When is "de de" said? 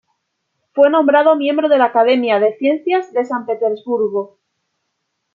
2.39-2.57